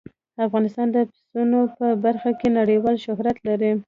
[0.45, 3.71] افغانستان د پسونو په برخه کې نړیوال شهرت لري.